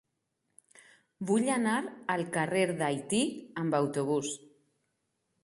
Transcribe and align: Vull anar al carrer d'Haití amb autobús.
Vull 1.31 1.45
anar 1.55 1.75
al 2.15 2.23
carrer 2.39 2.65
d'Haití 2.81 3.21
amb 3.65 3.79
autobús. 3.83 4.35